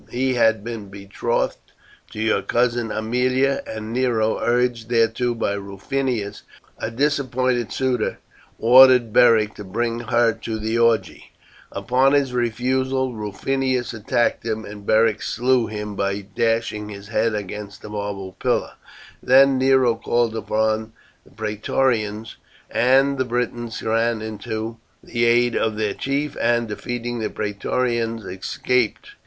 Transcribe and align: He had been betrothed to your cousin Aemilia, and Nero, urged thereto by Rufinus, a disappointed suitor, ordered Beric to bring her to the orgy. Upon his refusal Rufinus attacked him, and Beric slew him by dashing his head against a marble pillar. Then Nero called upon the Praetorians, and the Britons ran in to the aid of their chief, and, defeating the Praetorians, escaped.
He 0.09 0.33
had 0.33 0.63
been 0.63 0.87
betrothed 0.89 1.73
to 2.09 2.19
your 2.19 2.41
cousin 2.41 2.89
Aemilia, 2.91 3.61
and 3.67 3.93
Nero, 3.93 4.39
urged 4.41 4.89
thereto 4.89 5.35
by 5.35 5.53
Rufinus, 5.53 6.41
a 6.79 6.89
disappointed 6.89 7.71
suitor, 7.71 8.17
ordered 8.57 9.13
Beric 9.13 9.53
to 9.57 9.63
bring 9.63 9.99
her 9.99 10.33
to 10.33 10.57
the 10.57 10.75
orgy. 10.75 11.33
Upon 11.71 12.13
his 12.13 12.33
refusal 12.33 13.13
Rufinus 13.13 13.93
attacked 13.93 14.43
him, 14.43 14.65
and 14.65 14.87
Beric 14.87 15.21
slew 15.21 15.67
him 15.67 15.95
by 15.95 16.21
dashing 16.21 16.89
his 16.89 17.09
head 17.09 17.35
against 17.35 17.83
a 17.85 17.89
marble 17.89 18.31
pillar. 18.39 18.71
Then 19.21 19.59
Nero 19.59 19.93
called 19.93 20.35
upon 20.35 20.93
the 21.23 21.29
Praetorians, 21.29 22.37
and 22.71 23.19
the 23.19 23.25
Britons 23.25 23.83
ran 23.83 24.23
in 24.23 24.39
to 24.39 24.77
the 25.03 25.25
aid 25.25 25.55
of 25.55 25.75
their 25.77 25.93
chief, 25.93 26.35
and, 26.41 26.67
defeating 26.67 27.19
the 27.19 27.29
Praetorians, 27.29 28.25
escaped. 28.25 29.11